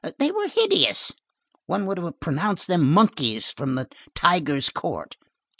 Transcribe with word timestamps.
They 0.17 0.31
were 0.31 0.47
hideous. 0.47 1.11
One 1.67 1.85
would 1.85 1.99
have 1.99 2.19
pronounced 2.19 2.65
them 2.65 2.91
monkeys 2.91 3.51
from 3.51 3.75
the 3.75 3.87
tiger's 4.15 4.71
court. 4.71 5.15